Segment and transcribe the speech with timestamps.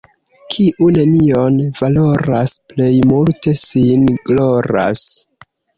[0.53, 5.11] Kiu nenion valoras, plej multe sin gloras.